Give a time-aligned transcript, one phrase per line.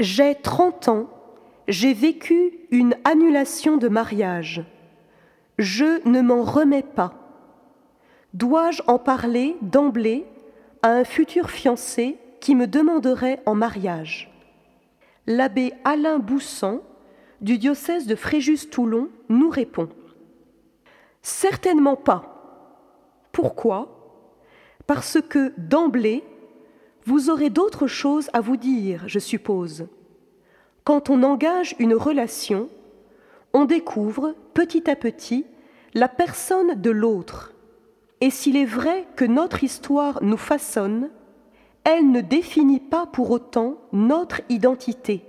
[0.00, 1.10] J'ai 30 ans,
[1.68, 4.64] j'ai vécu une annulation de mariage.
[5.58, 7.12] Je ne m'en remets pas.
[8.32, 10.24] Dois-je en parler d'emblée
[10.82, 14.32] à un futur fiancé qui me demanderait en mariage?
[15.26, 16.80] L'abbé Alain Boussan,
[17.42, 19.90] du diocèse de Fréjus-Toulon, nous répond
[21.20, 23.28] Certainement pas.
[23.32, 24.16] Pourquoi?
[24.86, 26.24] Parce que d'emblée,
[27.10, 29.88] vous aurez d'autres choses à vous dire, je suppose.
[30.84, 32.68] Quand on engage une relation,
[33.52, 35.44] on découvre petit à petit
[35.92, 37.52] la personne de l'autre.
[38.20, 41.10] Et s'il est vrai que notre histoire nous façonne,
[41.82, 45.24] elle ne définit pas pour autant notre identité.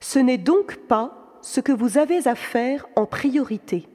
[0.00, 3.88] Ce n'est donc pas ce que vous avez à faire en priorité.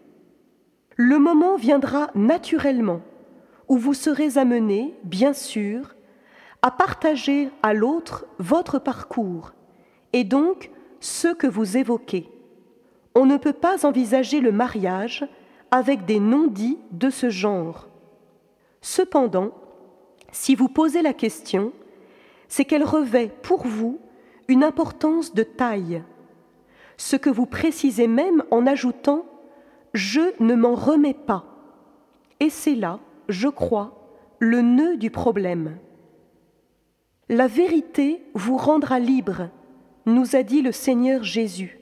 [0.95, 3.01] Le moment viendra naturellement
[3.67, 5.95] où vous serez amené, bien sûr,
[6.61, 9.53] à partager à l'autre votre parcours
[10.13, 12.29] et donc ce que vous évoquez.
[13.15, 15.27] On ne peut pas envisager le mariage
[15.71, 17.87] avec des non-dits de ce genre.
[18.81, 19.51] Cependant,
[20.31, 21.73] si vous posez la question,
[22.47, 23.99] c'est qu'elle revêt pour vous
[24.47, 26.03] une importance de taille,
[26.97, 29.19] ce que vous précisez même en ajoutant⁇
[29.93, 31.45] Je ne m'en remets pas⁇
[32.45, 34.07] Et c'est là, je crois,
[34.39, 35.77] le nœud du problème.
[37.31, 39.47] La vérité vous rendra libre,
[40.05, 41.79] nous a dit le Seigneur Jésus.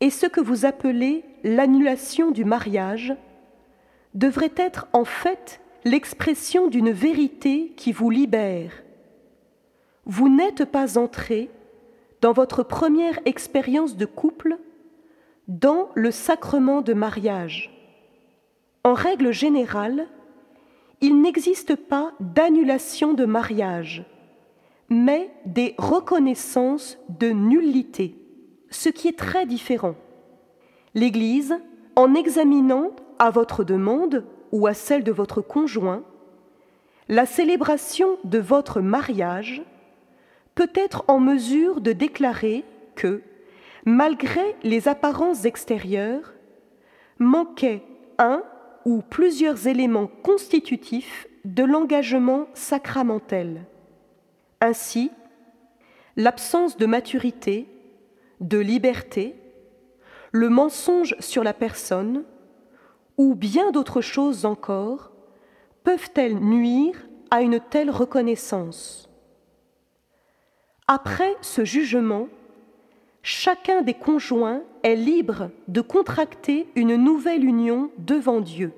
[0.00, 3.14] Et ce que vous appelez l'annulation du mariage
[4.14, 8.72] devrait être en fait l'expression d'une vérité qui vous libère.
[10.06, 11.50] Vous n'êtes pas entré
[12.22, 14.56] dans votre première expérience de couple
[15.48, 17.70] dans le sacrement de mariage.
[18.84, 20.06] En règle générale,
[21.02, 24.06] il n'existe pas d'annulation de mariage
[24.90, 28.16] mais des reconnaissances de nullité,
[28.70, 29.94] ce qui est très différent.
[30.94, 31.54] L'Église,
[31.96, 36.02] en examinant à votre demande ou à celle de votre conjoint
[37.08, 39.62] la célébration de votre mariage,
[40.54, 42.64] peut être en mesure de déclarer
[42.94, 43.22] que,
[43.84, 46.34] malgré les apparences extérieures,
[47.18, 47.82] manquait
[48.18, 48.44] un
[48.84, 53.66] ou plusieurs éléments constitutifs de l'engagement sacramentel.
[54.60, 55.10] Ainsi,
[56.16, 57.66] l'absence de maturité,
[58.40, 59.34] de liberté,
[60.32, 62.24] le mensonge sur la personne,
[63.16, 65.12] ou bien d'autres choses encore,
[65.82, 69.08] peuvent-elles nuire à une telle reconnaissance?
[70.86, 72.28] Après ce jugement,
[73.22, 78.72] chacun des conjoints est libre de contracter une nouvelle union devant Dieu.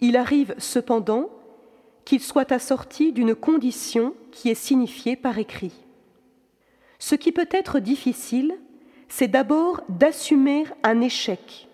[0.00, 1.30] Il arrive cependant
[2.04, 5.72] qu'il soit assorti d'une condition qui est signifiée par écrit.
[6.98, 8.54] Ce qui peut être difficile,
[9.08, 11.68] c'est d'abord d'assumer un échec.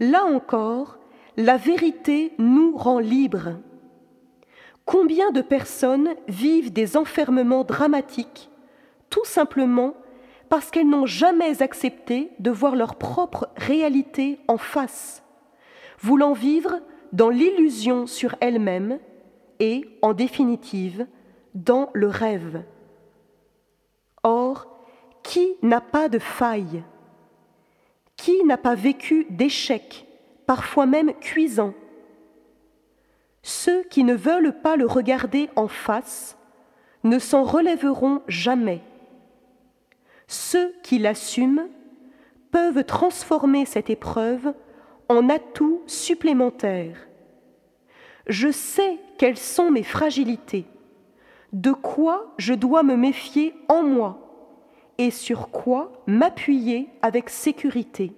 [0.00, 0.98] Là encore,
[1.36, 3.56] la vérité nous rend libres.
[4.84, 8.48] Combien de personnes vivent des enfermements dramatiques
[9.10, 9.94] tout simplement
[10.48, 15.22] parce qu'elles n'ont jamais accepté de voir leur propre réalité en face,
[16.00, 16.80] voulant vivre
[17.12, 18.98] dans l'illusion sur elles-mêmes
[19.60, 21.06] et, en définitive,
[21.54, 22.62] dans le rêve.
[24.22, 24.66] Or,
[25.22, 26.82] qui n'a pas de faille?
[28.16, 30.06] Qui n'a pas vécu d'échecs,
[30.46, 31.74] parfois même cuisants?
[33.42, 36.36] Ceux qui ne veulent pas le regarder en face
[37.04, 38.82] ne s'en relèveront jamais.
[40.26, 41.68] Ceux qui l'assument
[42.50, 44.52] peuvent transformer cette épreuve
[45.08, 47.07] en atout supplémentaire
[48.28, 50.66] je sais quelles sont mes fragilités,
[51.52, 54.18] de quoi je dois me méfier en moi
[54.98, 58.12] et sur quoi m'appuyer avec sécurité.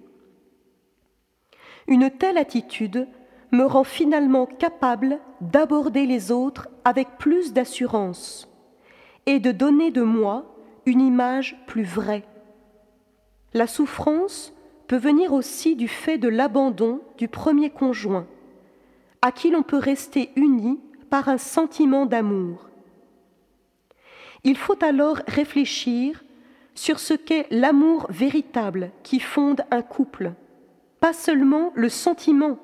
[1.87, 3.07] Une telle attitude
[3.51, 8.49] me rend finalement capable d'aborder les autres avec plus d'assurance
[9.25, 10.45] et de donner de moi
[10.85, 12.23] une image plus vraie.
[13.53, 14.53] La souffrance
[14.87, 18.27] peut venir aussi du fait de l'abandon du premier conjoint
[19.21, 20.79] à qui l'on peut rester uni
[21.09, 22.69] par un sentiment d'amour.
[24.43, 26.23] Il faut alors réfléchir
[26.73, 30.33] sur ce qu'est l'amour véritable qui fonde un couple,
[30.99, 32.57] pas seulement le sentiment,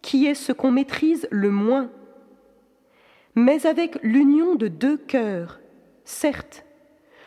[0.00, 1.90] qui est ce qu'on maîtrise le moins,
[3.34, 5.60] mais avec l'union de deux cœurs,
[6.04, 6.64] certes,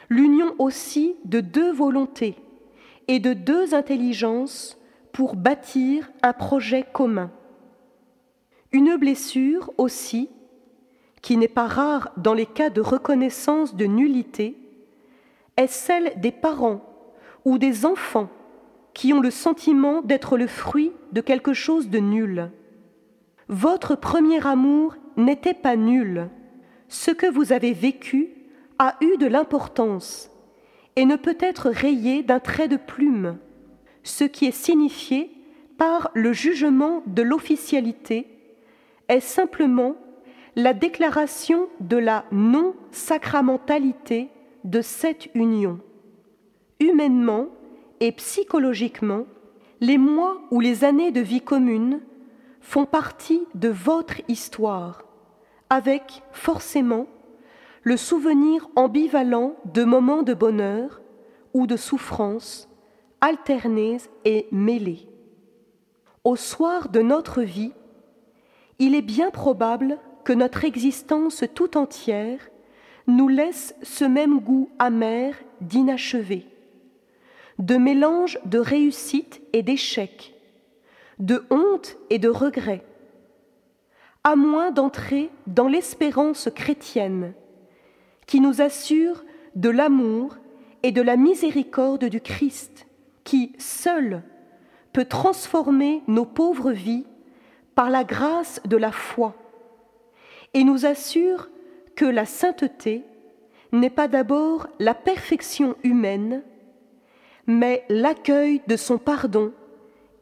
[0.09, 2.35] l'union aussi de deux volontés
[3.07, 4.77] et de deux intelligences
[5.13, 7.31] pour bâtir un projet commun.
[8.73, 10.29] Une blessure aussi
[11.21, 14.57] qui n'est pas rare dans les cas de reconnaissance de nullité,
[15.57, 16.81] est celle des parents
[17.45, 18.29] ou des enfants
[18.93, 22.51] qui ont le sentiment d'être le fruit de quelque chose de nul.
[23.47, 26.29] Votre premier amour n'était pas nul.
[26.87, 28.29] Ce que vous avez vécu
[28.79, 30.29] a eu de l'importance
[30.95, 33.37] et ne peut être rayé d'un trait de plume,
[34.03, 35.31] ce qui est signifié
[35.77, 38.40] par le jugement de l'officialité
[39.11, 39.95] est simplement
[40.55, 44.29] la déclaration de la non-sacramentalité
[44.63, 45.79] de cette union.
[46.79, 47.47] Humainement
[47.99, 49.25] et psychologiquement,
[49.79, 51.99] les mois ou les années de vie commune
[52.61, 55.03] font partie de votre histoire,
[55.69, 57.05] avec forcément
[57.83, 61.01] le souvenir ambivalent de moments de bonheur
[61.53, 62.69] ou de souffrance
[63.19, 65.07] alternés et mêlés.
[66.23, 67.73] Au soir de notre vie,
[68.81, 72.39] il est bien probable que notre existence tout entière
[73.05, 76.47] nous laisse ce même goût amer d'inachevé,
[77.59, 80.33] de mélange de réussite et d'échec,
[81.19, 82.83] de honte et de regret,
[84.23, 87.33] à moins d'entrer dans l'espérance chrétienne
[88.25, 89.23] qui nous assure
[89.53, 90.37] de l'amour
[90.81, 92.87] et de la miséricorde du Christ,
[93.25, 94.23] qui seul
[94.91, 97.05] peut transformer nos pauvres vies
[97.75, 99.35] par la grâce de la foi,
[100.53, 101.49] et nous assure
[101.95, 103.03] que la sainteté
[103.71, 106.43] n'est pas d'abord la perfection humaine,
[107.47, 109.53] mais l'accueil de son pardon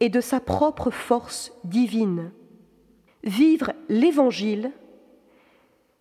[0.00, 2.32] et de sa propre force divine.
[3.22, 4.72] Vivre l'Évangile,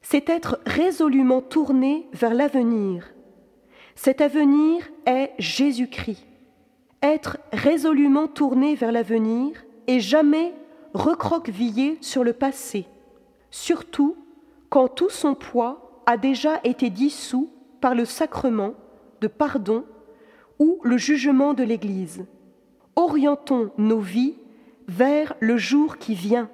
[0.02, 3.14] c'est être résolument tourné vers l'avenir.
[3.96, 6.26] Cet avenir est Jésus-Christ.
[7.02, 10.54] Être résolument tourné vers l'avenir et jamais
[10.94, 12.86] recroquevillé sur le passé,
[13.52, 14.18] surtout
[14.70, 17.50] quand tout son poids a déjà été dissous
[17.82, 18.74] par le sacrement
[19.22, 19.86] de pardon
[20.60, 22.26] ou le jugement de l'Église.
[22.96, 24.36] Orientons nos vies
[24.88, 26.50] vers le jour qui vient